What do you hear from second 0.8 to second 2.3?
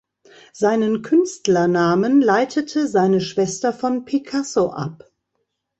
Künstlernamen